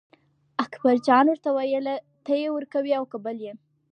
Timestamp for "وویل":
1.51-1.87